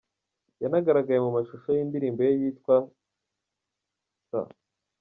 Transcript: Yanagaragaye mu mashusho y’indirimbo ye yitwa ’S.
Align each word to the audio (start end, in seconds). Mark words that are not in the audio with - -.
Yanagaragaye 0.61 1.19
mu 1.25 1.31
mashusho 1.37 1.67
y’indirimbo 1.71 2.21
ye 2.27 2.31
yitwa 2.39 2.75
’S. 4.29 4.31